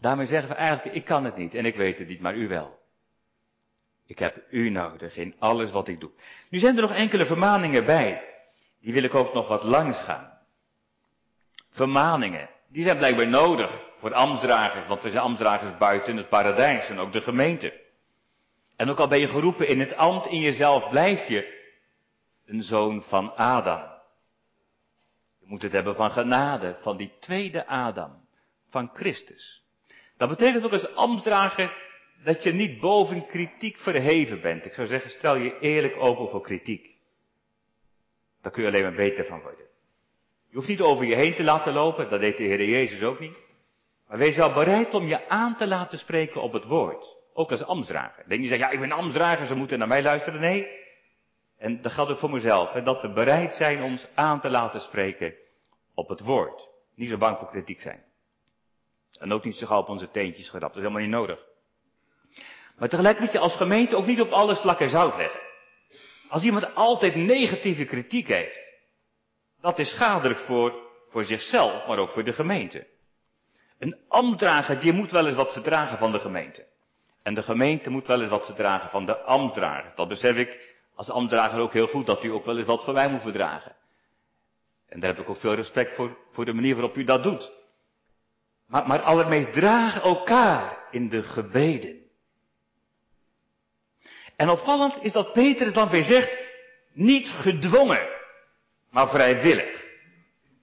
[0.00, 2.48] Daarmee zeggen we eigenlijk, ik kan het niet en ik weet het niet, maar u
[2.48, 2.78] wel.
[4.06, 6.10] Ik heb u nodig in alles wat ik doe.
[6.50, 8.34] Nu zijn er nog enkele vermaningen bij.
[8.80, 10.35] Die wil ik ook nog wat langs gaan.
[11.76, 12.50] Vermaningen.
[12.68, 17.12] Die zijn blijkbaar nodig voor ambtsdragers, want er zijn ambtsdragers buiten het paradijs en ook
[17.12, 17.80] de gemeente.
[18.76, 21.64] En ook al ben je geroepen in het ambt, in jezelf blijf je
[22.46, 23.82] een zoon van Adam.
[25.38, 28.28] Je moet het hebben van genade, van die tweede Adam,
[28.70, 29.62] van Christus.
[30.16, 31.84] Dat betekent ook als ambtsdrager
[32.24, 34.64] dat je niet boven kritiek verheven bent.
[34.64, 36.94] Ik zou zeggen, stel je eerlijk open voor kritiek.
[38.42, 39.65] Daar kun je alleen maar beter van worden.
[40.56, 43.18] Je hoeft niet over je heen te laten lopen, dat deed de Heer Jezus ook
[43.18, 43.36] niet.
[44.08, 47.16] Maar wees wel bereid om je aan te laten spreken op het woord.
[47.32, 48.24] Ook als ambtsdrager.
[48.28, 50.40] Denk je, ja, ik ben ambtsdrager, ze moeten naar mij luisteren.
[50.40, 50.66] Nee.
[51.58, 52.72] En dat geldt ook voor mezelf.
[52.72, 55.34] Hè, dat we bereid zijn ons aan te laten spreken
[55.94, 56.68] op het woord.
[56.94, 58.02] Niet zo bang voor kritiek zijn.
[59.18, 60.74] En ook niet zo gauw op onze teentjes gerapt.
[60.74, 61.38] Dat is helemaal niet nodig.
[62.78, 65.40] Maar tegelijk moet je als gemeente ook niet op alles slak en zout leggen.
[66.28, 68.65] Als iemand altijd negatieve kritiek heeft,
[69.60, 70.74] dat is schadelijk voor,
[71.10, 72.86] voor zichzelf, maar ook voor de gemeente.
[73.78, 76.66] Een ambtdrager, die moet wel eens wat verdragen van de gemeente.
[77.22, 79.92] En de gemeente moet wel eens wat verdragen van de ambtdrager.
[79.94, 82.94] Dat besef ik als ambtdrager ook heel goed, dat u ook wel eens wat van
[82.94, 83.76] mij moet verdragen.
[84.88, 87.52] En daar heb ik ook veel respect voor, voor de manier waarop u dat doet.
[88.66, 92.04] Maar, maar allermeest draag elkaar in de gebeden.
[94.36, 96.38] En opvallend is dat Petrus dan weer zegt,
[96.92, 98.15] niet gedwongen,
[98.96, 99.84] maar vrijwillig.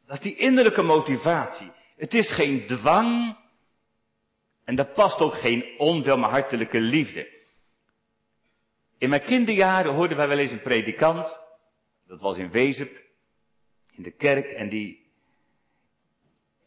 [0.06, 1.72] Dat is die innerlijke motivatie.
[1.96, 3.38] Het is geen dwang
[4.66, 7.42] en daar past ook geen onwil, hartelijke liefde.
[8.98, 11.40] In mijn kinderjaren hoorden wij wel eens een predikant,
[12.08, 13.02] dat was in Wezep,
[13.92, 15.12] in de kerk, en die,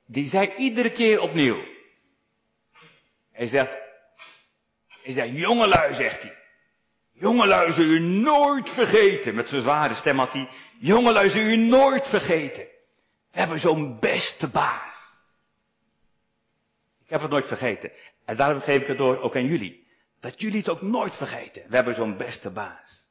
[0.06, 1.64] die zei iedere keer opnieuw.
[3.32, 3.78] Hij zegt,
[5.02, 6.45] hij zegt, jongelui, zegt hij.
[7.18, 9.34] Jongelui, zul u nooit vergeten.
[9.34, 10.48] Met zijn zware stem had hij,
[10.78, 12.64] jongelui, zul u nooit vergeten.
[13.32, 15.16] We hebben zo'n beste baas.
[17.04, 17.92] Ik heb het nooit vergeten.
[18.24, 19.86] En daarom geef ik het door ook aan jullie.
[20.20, 21.62] Dat jullie het ook nooit vergeten.
[21.68, 23.10] We hebben zo'n beste baas.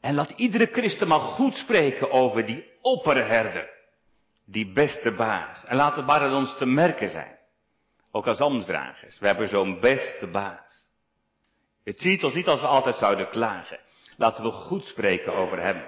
[0.00, 3.70] En laat iedere christen maar goed spreken over die opperherder.
[4.44, 5.64] Die beste baas.
[5.64, 7.38] En laat het maar aan ons te merken zijn.
[8.14, 9.18] Ook als ambtsdragers.
[9.18, 10.90] We hebben zo'n beste baas.
[11.84, 13.80] Het ziet ons niet als we altijd zouden klagen.
[14.16, 15.84] Laten we goed spreken over hem.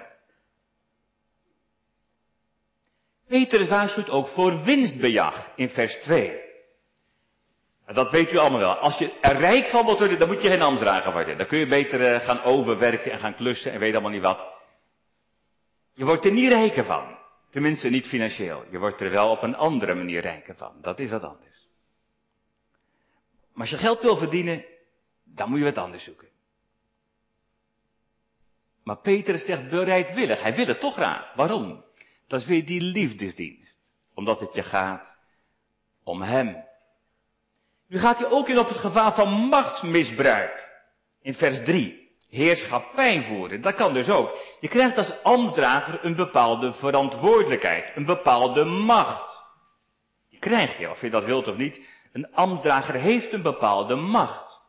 [3.27, 6.43] Peter waarschuwt ook voor winstbejag in vers 2.
[7.85, 8.75] Dat weet u allemaal wel.
[8.75, 11.37] Als je er rijk van wilt worden, dan moet je geen ambtsdrager worden.
[11.37, 14.53] Dan kun je beter eh, gaan overwerken en gaan klussen en weet allemaal niet wat.
[15.93, 17.17] Je wordt er niet rijker van.
[17.49, 18.65] Tenminste niet financieel.
[18.69, 20.81] Je wordt er wel op een andere manier rijker van.
[20.81, 21.54] Dat is wat anders.
[23.55, 24.65] Maar als je geld wil verdienen,
[25.23, 26.27] dan moet je wat anders zoeken.
[28.83, 30.41] Maar Peter zegt bereidwillig.
[30.41, 31.33] Hij wil het toch graag.
[31.35, 31.83] Waarom?
[32.27, 33.77] Dat is weer die liefdesdienst.
[34.13, 35.17] Omdat het je gaat
[36.03, 36.63] om hem.
[37.87, 40.69] Nu gaat hij ook in op het gevaar van machtsmisbruik.
[41.21, 42.11] In vers 3.
[42.29, 43.61] Heerschappij voeren.
[43.61, 44.37] Dat kan dus ook.
[44.59, 47.95] Je krijgt als ambtdrager een bepaalde verantwoordelijkheid.
[47.95, 49.43] Een bepaalde macht.
[50.29, 51.79] Die krijg je, of je dat wilt of niet.
[52.15, 54.61] Een ambtdrager heeft een bepaalde macht.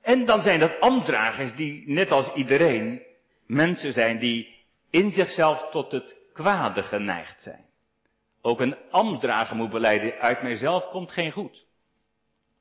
[0.00, 3.02] En dan zijn dat ambtdragers die, net als iedereen,
[3.46, 7.66] mensen zijn die in zichzelf tot het kwade geneigd zijn.
[8.42, 11.66] Ook een ambtdrager moet beleiden, uit mijzelf komt geen goed.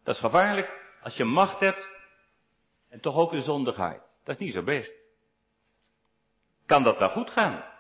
[0.04, 1.90] Dat is gevaarlijk als je macht hebt
[2.90, 4.02] en toch ook een zondigheid.
[4.24, 4.94] Dat is niet zo best.
[6.66, 7.78] Kan dat wel goed gaan?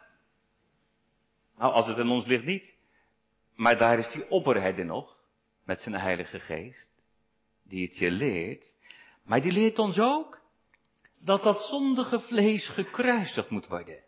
[1.59, 2.77] Nou, als het in ons ligt niet.
[3.55, 5.17] Maar daar is die opperherder nog,
[5.65, 6.89] met zijn heilige geest,
[7.63, 8.75] die het je leert.
[9.23, 10.39] Maar die leert ons ook
[11.19, 14.03] dat dat zondige vlees gekruisigd moet worden.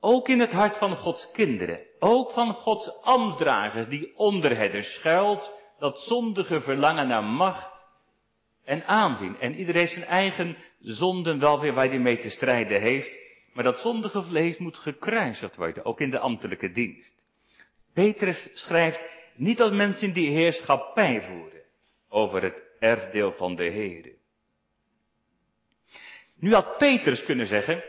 [0.00, 5.52] Ook in het hart van Gods kinderen, ook van Gods ambtdragers die onder het schuilt,
[5.78, 7.86] dat zondige verlangen naar macht
[8.64, 9.38] en aanzien.
[9.38, 13.18] En iedereen heeft zijn eigen zonden wel weer waar hij mee te strijden heeft,
[13.52, 17.14] maar dat zondige vlees moet gekruisigd worden, ook in de ambtelijke dienst.
[17.92, 21.62] Petrus schrijft niet dat mensen die heerschappij voeren
[22.08, 24.12] over het erfdeel van de Heer.
[26.34, 27.84] Nu had Petrus kunnen zeggen,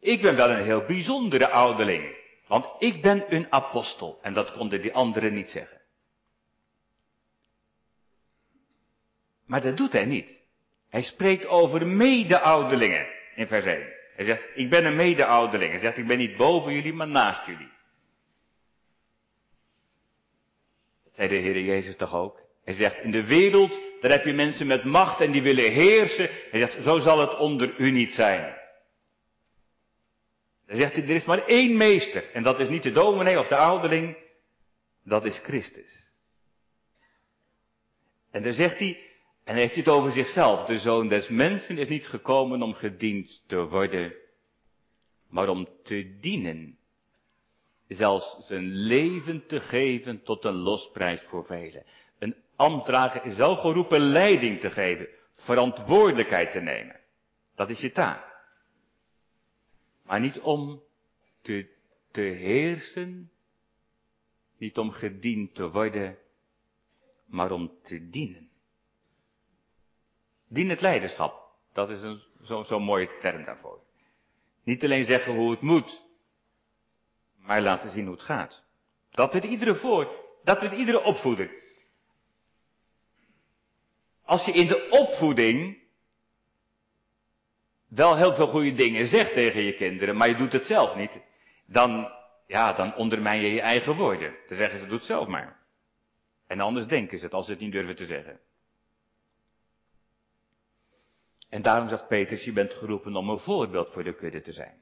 [0.00, 2.16] ik ben wel een heel bijzondere ouderling,
[2.46, 4.18] want ik ben een apostel.
[4.22, 5.80] En dat konden die anderen niet zeggen.
[9.46, 10.42] Maar dat doet hij niet.
[10.88, 13.97] Hij spreekt over mede-ouderlingen in vers 1.
[14.18, 15.70] Hij zegt, ik ben een mede-ouderling.
[15.70, 17.70] Hij zegt, ik ben niet boven jullie, maar naast jullie.
[21.04, 22.40] Dat zei de Heer Jezus toch ook?
[22.64, 26.28] Hij zegt, in de wereld, daar heb je mensen met macht en die willen heersen.
[26.50, 28.56] Hij zegt, zo zal het onder u niet zijn.
[30.66, 32.32] Dan zegt hij, er is maar één meester.
[32.32, 34.16] En dat is niet de dominee of de ouderling.
[35.04, 36.12] Dat is Christus.
[38.30, 39.07] En dan zegt hij,
[39.48, 40.66] en hij heeft het over zichzelf.
[40.66, 44.14] De zoon des mensen is niet gekomen om gediend te worden,
[45.28, 46.78] maar om te dienen.
[47.86, 51.84] Zelfs zijn leven te geven tot een losprijs voor velen.
[52.18, 57.00] Een ambtdrager is wel geroepen leiding te geven, verantwoordelijkheid te nemen.
[57.54, 58.42] Dat is je taak.
[60.02, 60.82] Maar niet om
[61.42, 61.68] te,
[62.10, 63.30] te heersen,
[64.58, 66.18] niet om gediend te worden,
[67.26, 68.48] maar om te dienen.
[70.48, 71.46] Dien het leiderschap.
[71.72, 72.00] Dat is
[72.40, 73.80] zo'n zo mooie term daarvoor.
[74.64, 76.02] Niet alleen zeggen hoe het moet,
[77.36, 78.64] maar laten zien hoe het gaat.
[79.10, 81.50] Dat het iedere voor, dat het iedere opvoeder.
[84.24, 85.78] Als je in de opvoeding
[87.88, 91.20] wel heel veel goede dingen zegt tegen je kinderen, maar je doet het zelf niet,
[91.66, 92.12] dan,
[92.46, 94.36] ja, dan ondermijn je je eigen woorden.
[94.48, 95.58] Dan zeggen ze, doe het zelf maar.
[96.46, 98.40] En anders denken ze het als ze het niet durven te zeggen.
[101.48, 104.80] En daarom zegt Petrus, je bent geroepen om een voorbeeld voor de kudde te zijn.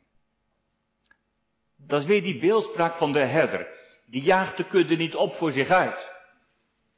[1.77, 3.69] Dat is weer die beeldspraak van de herder.
[4.07, 6.11] Die jaagt de kudde niet op voor zich uit.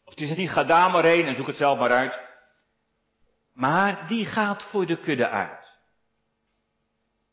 [0.05, 2.21] Of die zegt niet, ga daar maar heen en zoek het zelf maar uit.
[3.53, 5.79] Maar die gaat voor de kudde uit.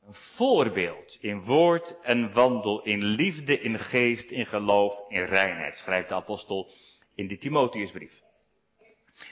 [0.06, 6.10] Een voorbeeld in woord en wandel, in liefde, in geest, in geloof, in reinheid, schrijft
[6.10, 6.72] de apostel
[7.16, 8.22] in de Timotheusbrief.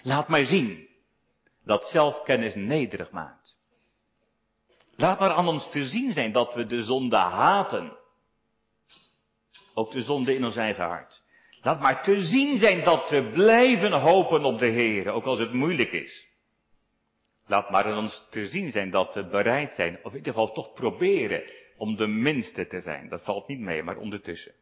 [0.03, 0.87] Laat mij zien
[1.65, 3.57] dat zelfkennis nederig maakt.
[4.95, 7.97] Laat maar aan ons te zien zijn dat we de zonde haten.
[9.73, 11.23] Ook de zonde in ons eigen hart.
[11.61, 15.53] Laat maar te zien zijn dat we blijven hopen op de Heer, ook als het
[15.53, 16.27] moeilijk is.
[17.45, 20.51] Laat maar aan ons te zien zijn dat we bereid zijn, of in ieder geval
[20.51, 21.43] toch proberen,
[21.77, 23.09] om de minste te zijn.
[23.09, 24.53] Dat valt niet mee, maar ondertussen.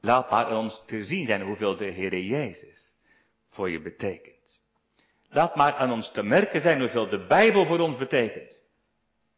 [0.00, 2.94] Laat maar aan ons te zien zijn hoeveel de Heer Jezus
[3.50, 4.35] voor je betekent.
[5.36, 8.60] Laat maar aan ons te merken zijn hoeveel de Bijbel voor ons betekent.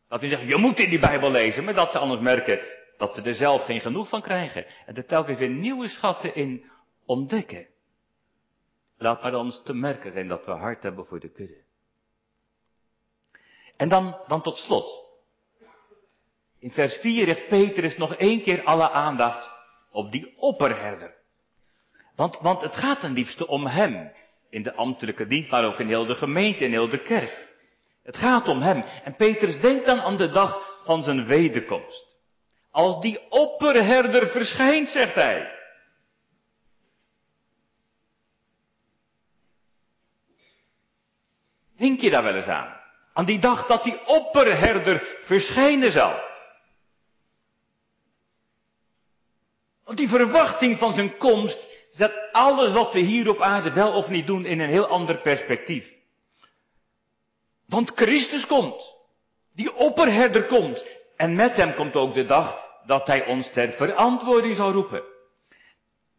[0.08, 2.60] Dat we zeggen, je moet in die Bijbel lezen, maar dat ze anders merken
[2.96, 4.66] dat we er zelf geen genoeg van krijgen.
[4.86, 6.70] En er telkens weer nieuwe schatten in
[7.06, 7.66] ontdekken.
[8.98, 11.62] Laat maar ons te merken zijn dat we hart hebben voor de kudde.
[13.76, 15.04] En dan, dan tot slot.
[16.58, 19.52] In vers 4 richt Petrus nog één keer alle aandacht
[19.90, 21.14] op die opperherder.
[22.16, 24.12] Want, want het gaat ten liefste om hem
[24.50, 27.48] in de ambtelijke dienst, maar ook in heel de gemeente, in heel de kerk.
[28.02, 28.84] Het gaat om hem.
[29.04, 32.16] En Petrus denkt dan aan de dag van zijn wederkomst.
[32.70, 35.56] Als die opperherder verschijnt, zegt hij.
[41.76, 42.76] Denk je daar wel eens aan?
[43.12, 46.26] Aan die dag dat die opperherder verschijnen zal.
[49.84, 51.67] Want die verwachting van zijn komst
[51.98, 55.20] zet alles wat we hier op aarde wel of niet doen in een heel ander
[55.20, 55.94] perspectief.
[57.66, 58.96] Want Christus komt.
[59.54, 60.86] Die opperherder komt.
[61.16, 65.02] En met hem komt ook de dag dat hij ons ter verantwoording zal roepen.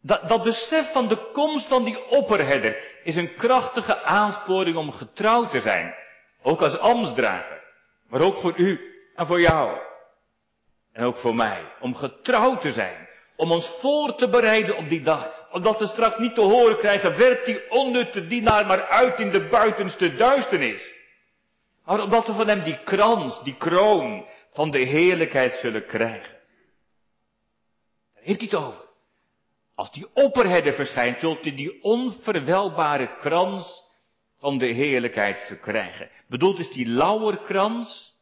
[0.02, 5.48] Dat, dat besef van de komst van die opperherder is een krachtige aansporing om getrouw
[5.48, 5.94] te zijn.
[6.42, 7.62] Ook als ambtsdrager.
[8.08, 8.80] Maar ook voor u
[9.14, 9.78] en voor jou.
[10.92, 11.72] En ook voor mij.
[11.80, 13.08] Om getrouw te zijn.
[13.36, 17.16] Om ons voor te bereiden op die dag omdat we straks niet te horen krijgen,
[17.16, 20.90] werpt die onnutte dienaar maar uit in de buitenste duisternis.
[21.84, 26.38] Maar omdat we van hem die krans, die kroon van de heerlijkheid zullen krijgen.
[28.14, 28.88] Daar heeft hij het over.
[29.74, 33.84] Als die opperherder verschijnt, zult u die onverwelbare krans
[34.38, 36.10] van de heerlijkheid verkrijgen.
[36.26, 38.18] Bedoeld is die lauwerkrans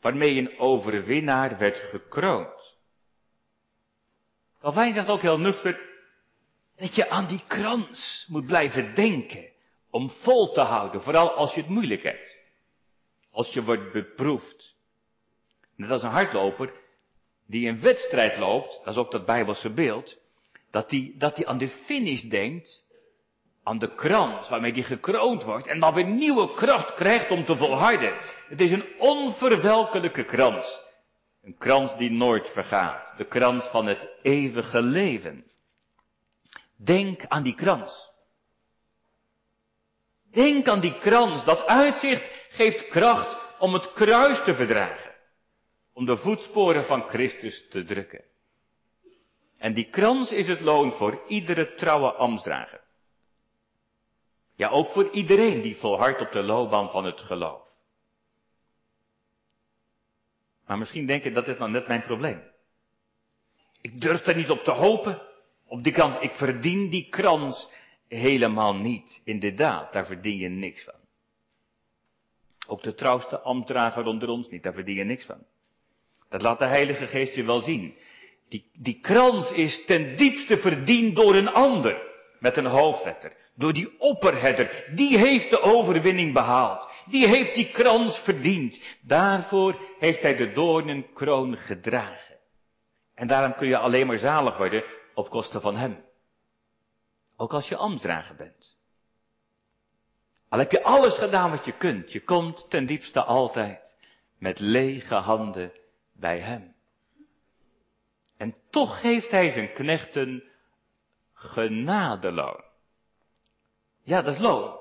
[0.00, 2.76] waarmee een overwinnaar werd gekroond.
[4.60, 5.93] Calvijn zegt ook heel nuchter,
[6.76, 9.52] dat je aan die krans moet blijven denken.
[9.90, 12.36] Om vol te houden, vooral als je het moeilijk hebt.
[13.30, 14.74] Als je wordt beproefd.
[15.76, 16.72] Net als een hardloper
[17.46, 20.18] die een wedstrijd loopt, dat is ook dat Bijbelse beeld,
[20.70, 22.84] dat die, dat die aan de finish denkt,
[23.62, 27.56] aan de krans waarmee die gekroond wordt en dan weer nieuwe kracht krijgt om te
[27.56, 28.14] volharden.
[28.48, 30.82] Het is een onverwelkelijke krans.
[31.42, 33.14] Een krans die nooit vergaat.
[33.16, 35.44] De krans van het eeuwige leven.
[36.76, 38.10] Denk aan die krans.
[40.30, 41.44] Denk aan die krans.
[41.44, 45.14] Dat uitzicht geeft kracht om het kruis te verdragen.
[45.92, 48.24] Om de voetsporen van Christus te drukken.
[49.58, 52.80] En die krans is het loon voor iedere trouwe ambtsdrager.
[54.56, 57.62] Ja, ook voor iedereen die volhardt op de loopbaan van het geloof.
[60.66, 62.42] Maar misschien denk je dat is nou net mijn probleem.
[63.80, 65.22] Ik durf er niet op te hopen.
[65.66, 67.70] Op die kant, ik verdien die krans
[68.08, 69.20] helemaal niet.
[69.24, 70.94] Inderdaad, daar verdien je niks van.
[72.66, 75.46] Ook de trouwste ambtdrager onder ons niet, daar verdien je niks van.
[76.28, 77.94] Dat laat de Heilige Geest je wel zien.
[78.48, 82.02] Die, die krans is ten diepste verdiend door een ander,
[82.38, 83.32] met een hoofdletter.
[83.56, 86.88] Door die opperherder, die heeft de overwinning behaald.
[87.06, 88.80] Die heeft die krans verdiend.
[89.00, 92.36] Daarvoor heeft hij de doornenkroon gedragen.
[93.14, 94.84] En daarom kun je alleen maar zalig worden
[95.14, 96.04] op kosten van hem.
[97.36, 98.76] Ook als je ambtsdrager bent.
[100.48, 103.96] Al heb je alles gedaan wat je kunt, je komt ten diepste altijd
[104.38, 105.72] met lege handen
[106.12, 106.74] bij hem.
[108.36, 110.44] En toch geeft hij zijn knechten
[111.32, 112.64] genadeloon.
[114.02, 114.78] Ja, dat is loon.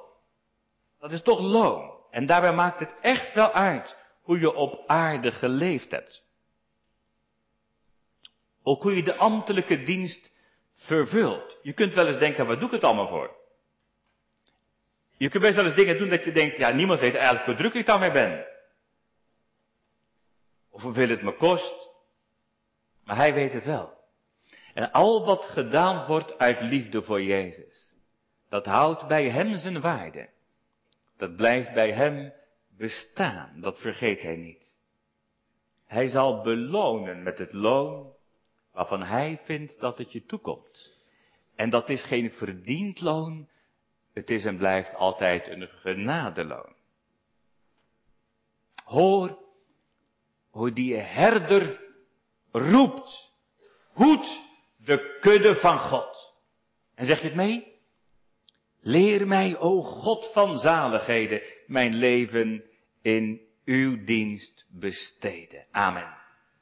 [1.00, 1.92] Dat is toch loon.
[2.12, 6.24] En daarbij maakt het echt wel uit hoe je op aarde geleefd hebt.
[8.64, 10.34] Ook hoe je de ambtelijke dienst
[10.76, 11.60] vervult.
[11.62, 13.36] Je kunt wel eens denken, waar doe ik het allemaal voor?
[15.18, 17.56] Je kunt best wel eens dingen doen dat je denkt, ja, niemand weet eigenlijk hoe
[17.56, 18.46] druk ik daarmee ben.
[20.70, 21.90] Of hoeveel het me kost.
[23.04, 23.94] Maar hij weet het wel.
[24.74, 27.94] En al wat gedaan wordt uit liefde voor Jezus,
[28.50, 30.30] dat houdt bij hem zijn waarde.
[31.18, 32.34] Dat blijft bij hem
[32.78, 33.62] bestaan.
[33.62, 34.76] Dat vergeet hij niet.
[35.86, 38.13] Hij zal belonen met het loon
[38.74, 41.02] waarvan hij vindt dat het je toekomt.
[41.56, 43.48] En dat is geen verdiend loon,
[44.14, 46.76] het is en blijft altijd een genadeloon.
[48.84, 49.38] Hoor
[50.50, 51.82] hoe die herder
[52.52, 53.32] roept,
[53.94, 54.42] hoed
[54.78, 56.34] de kudde van God.
[56.96, 57.72] En zeg je het mee?
[58.80, 62.64] Leer mij, o God van zaligheden, mijn leven
[63.02, 65.66] in uw dienst besteden.
[65.72, 66.23] Amen.